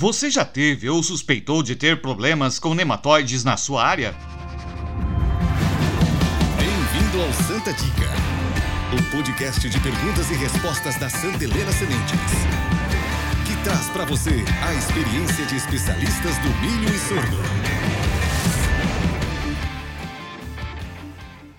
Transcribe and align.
Você 0.00 0.30
já 0.30 0.44
teve 0.44 0.88
ou 0.88 1.02
suspeitou 1.02 1.60
de 1.60 1.74
ter 1.74 2.00
problemas 2.00 2.60
com 2.60 2.72
nematóides 2.72 3.42
na 3.42 3.56
sua 3.56 3.84
área? 3.84 4.14
Bem-vindo 6.56 7.20
ao 7.20 7.32
Santa 7.32 7.72
Dica, 7.72 8.06
o 8.96 9.10
podcast 9.10 9.68
de 9.68 9.80
perguntas 9.80 10.30
e 10.30 10.34
respostas 10.34 10.94
da 11.00 11.10
Santa 11.10 11.42
Helena 11.42 11.72
Sementes, 11.72 12.32
que 13.44 13.56
traz 13.64 13.90
para 13.90 14.04
você 14.04 14.44
a 14.62 14.72
experiência 14.72 15.44
de 15.46 15.56
especialistas 15.56 16.38
do 16.38 16.48
milho 16.60 16.94
e 16.94 16.98
sorgo. 17.00 18.07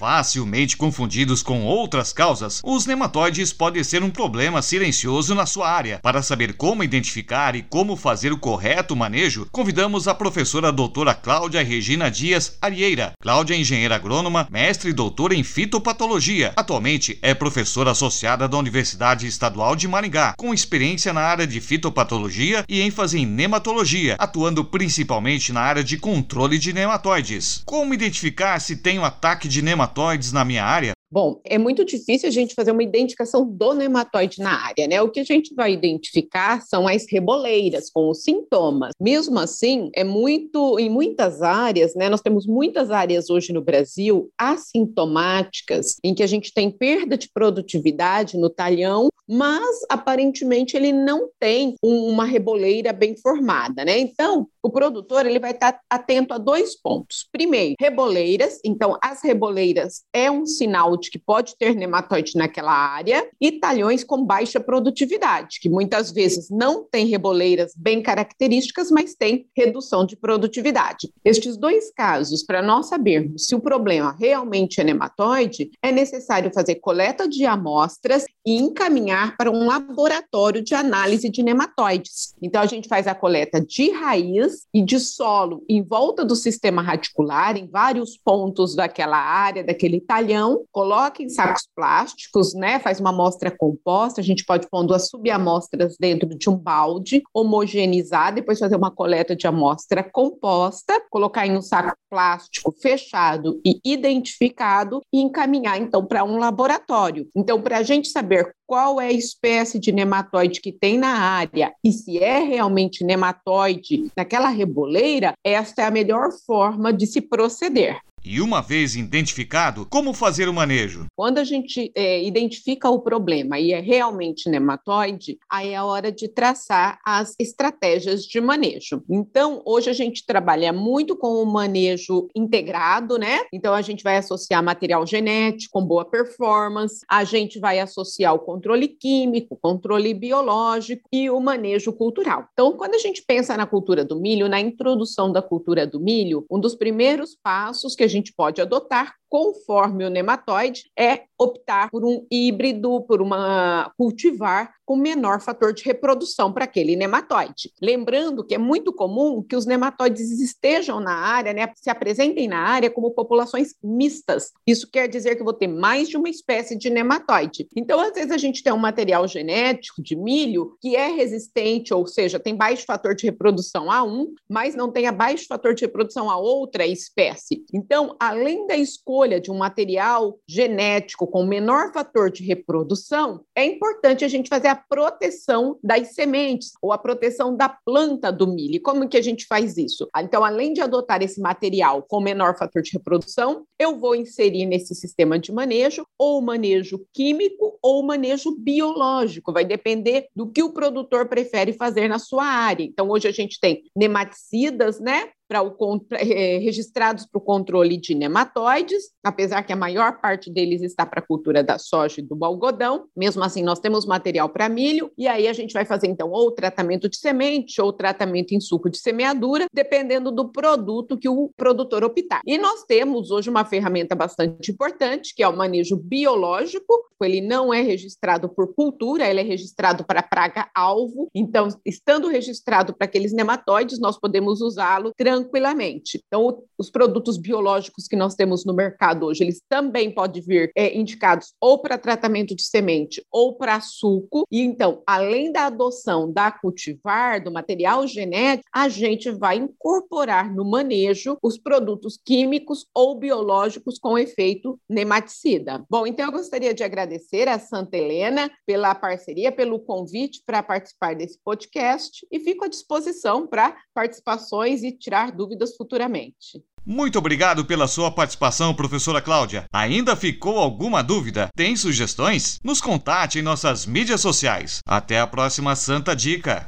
Facilmente 0.00 0.78
confundidos 0.78 1.42
com 1.42 1.62
outras 1.62 2.10
causas, 2.10 2.62
os 2.64 2.86
nematóides 2.86 3.52
podem 3.52 3.84
ser 3.84 4.02
um 4.02 4.08
problema 4.08 4.62
silencioso 4.62 5.34
na 5.34 5.44
sua 5.44 5.70
área. 5.70 5.98
Para 6.02 6.22
saber 6.22 6.54
como 6.54 6.82
identificar 6.82 7.54
e 7.54 7.60
como 7.60 7.94
fazer 7.96 8.32
o 8.32 8.38
correto 8.38 8.96
manejo, 8.96 9.46
convidamos 9.52 10.08
a 10.08 10.14
professora 10.14 10.72
doutora 10.72 11.12
Cláudia 11.12 11.62
Regina 11.62 12.10
Dias 12.10 12.56
Arieira. 12.62 13.12
Cláudia 13.20 13.54
é 13.54 13.58
engenheira 13.58 13.94
agrônoma, 13.94 14.48
mestre 14.50 14.88
e 14.88 14.94
doutora 14.94 15.34
em 15.34 15.44
fitopatologia. 15.44 16.54
Atualmente 16.56 17.18
é 17.20 17.34
professora 17.34 17.90
associada 17.90 18.48
da 18.48 18.56
Universidade 18.56 19.26
Estadual 19.26 19.76
de 19.76 19.86
Maringá, 19.86 20.32
com 20.38 20.54
experiência 20.54 21.12
na 21.12 21.20
área 21.20 21.46
de 21.46 21.60
fitopatologia 21.60 22.64
e 22.66 22.80
ênfase 22.80 23.18
em 23.18 23.26
nematologia, 23.26 24.16
atuando 24.18 24.64
principalmente 24.64 25.52
na 25.52 25.60
área 25.60 25.84
de 25.84 25.98
controle 25.98 26.58
de 26.58 26.72
nematóides. 26.72 27.60
Como 27.66 27.92
identificar 27.92 28.58
se 28.60 28.76
tem 28.76 28.98
um 28.98 29.04
ataque 29.04 29.46
de 29.46 29.60
nematóides 29.60 29.89
nematóides 29.90 30.32
na 30.32 30.44
minha 30.44 30.64
área? 30.64 30.92
Bom, 31.12 31.40
é 31.44 31.58
muito 31.58 31.84
difícil 31.84 32.28
a 32.28 32.32
gente 32.32 32.54
fazer 32.54 32.70
uma 32.70 32.84
identificação 32.84 33.44
do 33.44 33.74
nematóide 33.74 34.40
na 34.40 34.64
área, 34.64 34.86
né? 34.86 35.02
O 35.02 35.10
que 35.10 35.18
a 35.18 35.24
gente 35.24 35.52
vai 35.54 35.72
identificar 35.72 36.62
são 36.62 36.86
as 36.86 37.04
reboleiras 37.10 37.90
com 37.90 38.08
os 38.10 38.22
sintomas. 38.22 38.92
Mesmo 39.00 39.40
assim, 39.40 39.90
é 39.96 40.04
muito 40.04 40.78
em 40.78 40.88
muitas 40.88 41.42
áreas, 41.42 41.96
né? 41.96 42.08
Nós 42.08 42.20
temos 42.20 42.46
muitas 42.46 42.92
áreas 42.92 43.28
hoje 43.28 43.52
no 43.52 43.60
Brasil 43.60 44.30
assintomáticas 44.38 45.96
em 46.04 46.14
que 46.14 46.22
a 46.22 46.28
gente 46.28 46.54
tem 46.54 46.70
perda 46.70 47.18
de 47.18 47.28
produtividade 47.28 48.38
no 48.38 48.48
talhão, 48.48 49.08
mas 49.28 49.80
aparentemente 49.88 50.76
ele 50.76 50.92
não 50.92 51.28
tem 51.40 51.74
uma 51.82 52.24
reboleira 52.24 52.92
bem 52.92 53.16
formada, 53.16 53.84
né? 53.84 53.98
Então, 53.98 54.46
o 54.62 54.70
produtor 54.70 55.26
ele 55.26 55.38
vai 55.38 55.52
estar 55.52 55.80
atento 55.88 56.34
a 56.34 56.38
dois 56.38 56.80
pontos. 56.80 57.26
Primeiro, 57.32 57.74
reboleiras. 57.80 58.60
Então, 58.64 58.96
as 59.02 59.22
reboleiras 59.22 60.02
é 60.12 60.30
um 60.30 60.46
sinal 60.46 60.99
que 61.08 61.18
pode 61.18 61.56
ter 61.56 61.74
nematóide 61.74 62.36
naquela 62.36 62.72
área, 62.72 63.28
e 63.40 63.52
talhões 63.52 64.02
com 64.02 64.24
baixa 64.24 64.58
produtividade, 64.58 65.60
que 65.60 65.68
muitas 65.68 66.10
vezes 66.10 66.50
não 66.50 66.84
tem 66.84 67.06
reboleiras 67.06 67.72
bem 67.76 68.02
características, 68.02 68.90
mas 68.90 69.14
tem 69.14 69.46
redução 69.56 70.04
de 70.04 70.16
produtividade. 70.16 71.10
Estes 71.24 71.56
dois 71.56 71.92
casos, 71.92 72.42
para 72.42 72.60
nós 72.60 72.88
sabermos 72.88 73.46
se 73.46 73.54
o 73.54 73.60
problema 73.60 74.14
realmente 74.18 74.80
é 74.80 74.84
nematóide, 74.84 75.70
é 75.82 75.92
necessário 75.92 76.50
fazer 76.52 76.76
coleta 76.76 77.28
de 77.28 77.46
amostras 77.46 78.24
e 78.44 78.56
encaminhar 78.56 79.36
para 79.36 79.50
um 79.50 79.66
laboratório 79.66 80.62
de 80.62 80.74
análise 80.74 81.28
de 81.28 81.42
nematóides. 81.42 82.34
Então, 82.42 82.60
a 82.60 82.66
gente 82.66 82.88
faz 82.88 83.06
a 83.06 83.14
coleta 83.14 83.60
de 83.60 83.90
raiz 83.90 84.66
e 84.74 84.82
de 84.82 84.98
solo 84.98 85.62
em 85.68 85.82
volta 85.82 86.24
do 86.24 86.34
sistema 86.34 86.82
radicular, 86.82 87.56
em 87.56 87.68
vários 87.68 88.16
pontos 88.16 88.74
daquela 88.74 89.18
área, 89.18 89.62
daquele 89.62 90.00
talhão, 90.00 90.64
coloca 90.72 90.89
em 91.20 91.28
sacos 91.28 91.68
plásticos, 91.74 92.54
né? 92.54 92.80
Faz 92.80 93.00
uma 93.00 93.10
amostra 93.10 93.50
composta, 93.50 94.20
a 94.20 94.24
gente 94.24 94.44
pode 94.44 94.68
pôr 94.68 94.84
duas 94.84 95.08
subamostras 95.08 95.96
dentro 95.98 96.28
de 96.28 96.50
um 96.50 96.56
balde, 96.56 97.22
homogeneizar, 97.32 98.34
depois 98.34 98.58
fazer 98.58 98.76
uma 98.76 98.90
coleta 98.90 99.36
de 99.36 99.46
amostra 99.46 100.02
composta, 100.02 101.00
colocar 101.10 101.46
em 101.46 101.56
um 101.56 101.62
saco 101.62 101.96
plástico 102.10 102.74
fechado 102.80 103.60
e 103.64 103.80
identificado 103.84 105.00
e 105.12 105.20
encaminhar 105.20 105.80
então 105.80 106.04
para 106.04 106.24
um 106.24 106.38
laboratório. 106.38 107.28
Então, 107.36 107.62
para 107.62 107.78
a 107.78 107.82
gente 107.82 108.08
saber 108.08 108.52
qual 108.66 109.00
é 109.00 109.06
a 109.06 109.12
espécie 109.12 109.78
de 109.78 109.92
nematóide 109.92 110.60
que 110.60 110.72
tem 110.72 110.98
na 110.98 111.08
área 111.08 111.72
e 111.82 111.92
se 111.92 112.18
é 112.18 112.38
realmente 112.40 113.04
nematóide 113.04 114.10
naquela 114.16 114.48
reboleira, 114.48 115.34
esta 115.44 115.82
é 115.82 115.86
a 115.86 115.90
melhor 115.90 116.30
forma 116.46 116.92
de 116.92 117.06
se 117.06 117.20
proceder. 117.20 117.98
E 118.22 118.38
uma 118.40 118.60
vez 118.60 118.96
identificado, 118.96 119.86
como 119.86 120.12
fazer 120.12 120.46
o 120.46 120.52
manejo? 120.52 121.06
Quando 121.16 121.38
a 121.38 121.44
gente 121.44 121.90
é, 121.94 122.22
identifica 122.22 122.90
o 122.90 123.00
problema 123.00 123.58
e 123.58 123.72
é 123.72 123.80
realmente 123.80 124.48
nematóide, 124.48 125.38
aí 125.48 125.70
é 125.70 125.76
a 125.76 125.84
hora 125.84 126.12
de 126.12 126.28
traçar 126.28 126.98
as 127.04 127.34
estratégias 127.38 128.24
de 128.24 128.38
manejo. 128.38 129.02
Então, 129.08 129.62
hoje 129.64 129.88
a 129.88 129.94
gente 129.94 130.26
trabalha 130.26 130.70
muito 130.70 131.16
com 131.16 131.42
o 131.42 131.46
manejo 131.46 132.28
integrado, 132.36 133.16
né? 133.16 133.40
Então, 133.54 133.72
a 133.72 133.80
gente 133.80 134.04
vai 134.04 134.18
associar 134.18 134.62
material 134.62 135.06
genético 135.06 135.70
com 135.72 135.86
boa 135.86 136.04
performance, 136.04 137.00
a 137.08 137.24
gente 137.24 137.58
vai 137.58 137.78
associar 137.80 138.34
o 138.34 138.40
controle 138.40 138.88
químico, 138.88 139.56
controle 139.56 140.12
biológico 140.12 141.08
e 141.10 141.30
o 141.30 141.40
manejo 141.40 141.90
cultural. 141.92 142.46
Então, 142.52 142.72
quando 142.72 142.96
a 142.96 142.98
gente 142.98 143.22
pensa 143.26 143.56
na 143.56 143.66
cultura 143.66 144.04
do 144.04 144.20
milho, 144.20 144.48
na 144.48 144.60
introdução 144.60 145.32
da 145.32 145.40
cultura 145.40 145.86
do 145.86 145.98
milho, 145.98 146.44
um 146.50 146.60
dos 146.60 146.74
primeiros 146.74 147.34
passos 147.42 147.94
que 147.94 148.04
a 148.04 148.09
gente 148.10 148.32
pode 148.34 148.60
adotar 148.60 149.19
conforme 149.30 150.04
o 150.04 150.10
nematóide 150.10 150.90
é 150.98 151.22
optar 151.38 151.88
por 151.88 152.04
um 152.04 152.26
híbrido, 152.30 153.00
por 153.02 153.22
uma 153.22 153.90
cultivar 153.96 154.74
com 154.84 154.96
menor 154.96 155.40
fator 155.40 155.72
de 155.72 155.84
reprodução 155.84 156.52
para 156.52 156.64
aquele 156.64 156.96
nematóide. 156.96 157.72
Lembrando 157.80 158.44
que 158.44 158.56
é 158.56 158.58
muito 158.58 158.92
comum 158.92 159.40
que 159.40 159.54
os 159.54 159.64
nematóides 159.64 160.40
estejam 160.40 160.98
na 160.98 161.14
área, 161.14 161.52
né, 161.52 161.70
se 161.76 161.88
apresentem 161.88 162.48
na 162.48 162.58
área 162.58 162.90
como 162.90 163.12
populações 163.12 163.76
mistas. 163.82 164.50
Isso 164.66 164.90
quer 164.90 165.06
dizer 165.06 165.36
que 165.36 165.44
vou 165.44 165.52
ter 165.52 165.68
mais 165.68 166.08
de 166.08 166.16
uma 166.16 166.28
espécie 166.28 166.76
de 166.76 166.90
nematóide. 166.90 167.68
Então, 167.76 168.00
às 168.00 168.12
vezes 168.12 168.32
a 168.32 168.36
gente 168.36 168.64
tem 168.64 168.72
um 168.72 168.78
material 168.78 169.28
genético 169.28 170.02
de 170.02 170.16
milho 170.16 170.76
que 170.80 170.96
é 170.96 171.06
resistente, 171.06 171.94
ou 171.94 172.04
seja, 172.04 172.40
tem 172.40 172.56
baixo 172.56 172.84
fator 172.84 173.14
de 173.14 173.26
reprodução 173.26 173.92
a 173.92 174.02
um, 174.02 174.34
mas 174.48 174.74
não 174.74 174.90
tem 174.90 175.10
baixo 175.12 175.46
fator 175.46 175.72
de 175.72 175.84
reprodução 175.84 176.28
a 176.28 176.36
outra 176.36 176.84
espécie. 176.84 177.64
Então, 177.72 178.16
além 178.18 178.66
da 178.66 178.76
escolha 178.76 179.19
de 179.28 179.50
um 179.50 179.58
material 179.58 180.38
genético 180.48 181.26
com 181.26 181.44
menor 181.44 181.92
fator 181.92 182.30
de 182.30 182.42
reprodução, 182.42 183.44
é 183.54 183.64
importante 183.64 184.24
a 184.24 184.28
gente 184.28 184.48
fazer 184.48 184.68
a 184.68 184.76
proteção 184.76 185.78
das 185.82 186.14
sementes 186.14 186.72
ou 186.80 186.92
a 186.92 186.98
proteção 186.98 187.56
da 187.56 187.68
planta 187.68 188.32
do 188.32 188.46
milho. 188.46 188.76
E 188.76 188.80
como 188.80 189.08
que 189.08 189.16
a 189.16 189.22
gente 189.22 189.46
faz 189.46 189.76
isso? 189.76 190.08
Ah, 190.14 190.22
então, 190.22 190.44
além 190.44 190.72
de 190.72 190.80
adotar 190.80 191.22
esse 191.22 191.40
material 191.40 192.02
com 192.02 192.20
menor 192.20 192.56
fator 192.56 192.82
de 192.82 192.92
reprodução, 192.92 193.64
eu 193.78 193.98
vou 193.98 194.14
inserir 194.14 194.66
nesse 194.66 194.94
sistema 194.94 195.38
de 195.38 195.52
manejo 195.52 196.06
ou 196.18 196.40
manejo 196.40 197.04
químico 197.12 197.78
ou 197.82 198.02
manejo 198.02 198.56
biológico. 198.58 199.52
Vai 199.52 199.64
depender 199.64 200.26
do 200.34 200.50
que 200.50 200.62
o 200.62 200.72
produtor 200.72 201.28
prefere 201.28 201.72
fazer 201.72 202.08
na 202.08 202.18
sua 202.18 202.44
área. 202.44 202.84
Então, 202.84 203.10
hoje 203.10 203.28
a 203.28 203.32
gente 203.32 203.58
tem 203.60 203.82
nematicidas, 203.94 205.00
né? 205.00 205.30
Para 205.50 205.64
o 205.64 205.76
é, 206.12 206.58
registrados 206.58 207.26
para 207.26 207.38
o 207.38 207.42
controle 207.42 207.96
de 207.96 208.14
nematóides, 208.14 209.10
apesar 209.24 209.64
que 209.64 209.72
a 209.72 209.76
maior 209.76 210.20
parte 210.20 210.48
deles 210.48 210.80
está 210.80 211.04
para 211.04 211.18
a 211.18 211.26
cultura 211.26 211.60
da 211.64 211.76
soja 211.76 212.20
e 212.20 212.22
do 212.22 212.44
algodão. 212.44 213.06
Mesmo 213.16 213.42
assim, 213.42 213.60
nós 213.60 213.80
temos 213.80 214.06
material 214.06 214.48
para 214.48 214.68
milho, 214.68 215.10
e 215.18 215.26
aí 215.26 215.48
a 215.48 215.52
gente 215.52 215.72
vai 215.72 215.84
fazer 215.84 216.06
então 216.06 216.30
ou 216.30 216.52
tratamento 216.52 217.08
de 217.08 217.16
semente 217.16 217.82
ou 217.82 217.92
tratamento 217.92 218.52
em 218.52 218.60
suco 218.60 218.88
de 218.88 218.98
semeadura, 218.98 219.66
dependendo 219.74 220.30
do 220.30 220.52
produto 220.52 221.18
que 221.18 221.28
o 221.28 221.50
produtor 221.56 222.04
optar. 222.04 222.42
E 222.46 222.56
nós 222.56 222.84
temos 222.84 223.32
hoje 223.32 223.50
uma 223.50 223.64
ferramenta 223.64 224.14
bastante 224.14 224.70
importante, 224.70 225.34
que 225.34 225.42
é 225.42 225.48
o 225.48 225.56
manejo 225.56 225.96
biológico. 225.96 227.10
Ele 227.20 227.40
não 227.40 227.74
é 227.74 227.82
registrado 227.82 228.48
por 228.48 228.72
cultura, 228.72 229.28
ele 229.28 229.40
é 229.40 229.42
registrado 229.42 230.04
para 230.04 230.22
praga-alvo. 230.22 231.28
Então, 231.34 231.68
estando 231.84 232.28
registrado 232.28 232.94
para 232.94 233.06
aqueles 233.06 233.32
nematóides, 233.32 233.98
nós 233.98 234.18
podemos 234.18 234.60
usá-lo 234.60 235.12
tranquilamente. 235.40 236.22
Então, 236.26 236.62
os 236.78 236.90
produtos 236.90 237.36
biológicos 237.36 238.06
que 238.06 238.16
nós 238.16 238.34
temos 238.34 238.64
no 238.64 238.74
mercado 238.74 239.26
hoje, 239.26 239.42
eles 239.42 239.62
também 239.68 240.10
podem 240.10 240.42
vir 240.42 240.70
é, 240.74 240.96
indicados 240.96 241.52
ou 241.60 241.78
para 241.78 241.98
tratamento 241.98 242.54
de 242.54 242.62
semente 242.62 243.24
ou 243.30 243.56
para 243.56 243.80
suco. 243.80 244.46
E 244.50 244.60
então, 244.60 245.02
além 245.06 245.52
da 245.52 245.66
adoção 245.66 246.30
da 246.32 246.50
cultivar, 246.50 247.42
do 247.42 247.52
material 247.52 248.06
genético, 248.06 248.68
a 248.72 248.88
gente 248.88 249.30
vai 249.30 249.56
incorporar 249.56 250.54
no 250.54 250.64
manejo 250.64 251.36
os 251.42 251.58
produtos 251.58 252.18
químicos 252.24 252.86
ou 252.94 253.18
biológicos 253.18 253.98
com 253.98 254.18
efeito 254.18 254.78
nematicida. 254.88 255.84
Bom, 255.88 256.06
então 256.06 256.26
eu 256.26 256.32
gostaria 256.32 256.74
de 256.74 256.82
agradecer 256.82 257.48
a 257.48 257.58
Santa 257.58 257.96
Helena 257.96 258.50
pela 258.66 258.94
parceria, 258.94 259.52
pelo 259.52 259.80
convite 259.80 260.42
para 260.44 260.62
participar 260.62 261.14
desse 261.14 261.38
podcast 261.44 262.26
e 262.30 262.40
fico 262.40 262.64
à 262.64 262.68
disposição 262.68 263.46
para 263.46 263.76
participações 263.94 264.82
e 264.82 264.92
tirar 265.30 265.36
dúvidas 265.36 265.76
futuramente. 265.76 266.62
Muito 266.84 267.18
obrigado 267.18 267.64
pela 267.64 267.86
sua 267.86 268.10
participação, 268.10 268.74
professora 268.74 269.20
Cláudia. 269.20 269.64
Ainda 269.72 270.16
ficou 270.16 270.58
alguma 270.58 271.02
dúvida? 271.02 271.48
Tem 271.54 271.76
sugestões? 271.76 272.58
Nos 272.64 272.80
contate 272.80 273.38
em 273.38 273.42
nossas 273.42 273.86
mídias 273.86 274.20
sociais. 274.20 274.80
Até 274.86 275.20
a 275.20 275.26
próxima 275.26 275.76
Santa 275.76 276.16
Dica. 276.16 276.66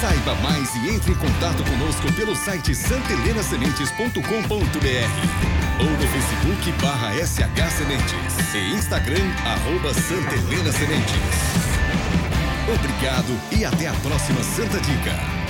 Saiba 0.00 0.34
mais 0.36 0.74
e 0.74 0.90
entre 0.96 1.12
em 1.12 1.14
contato 1.14 1.62
conosco 1.62 2.12
pelo 2.16 2.34
site 2.34 2.74
santelenasementes.com.br 2.74 4.18
ou 5.78 5.90
no 5.90 6.08
Facebook 6.08 6.72
barra 6.82 7.14
SH 7.14 7.70
Sementes 7.78 8.54
e 8.54 8.74
Instagram 8.74 9.30
arroba 9.46 9.94
Santa 9.94 10.34
Helena 10.34 10.72
Sementes. 10.72 11.62
Obrigado 12.68 13.38
e 13.56 13.64
até 13.64 13.86
a 13.86 13.94
próxima 13.94 14.42
Santa 14.42 14.80
Dica. 14.80 15.41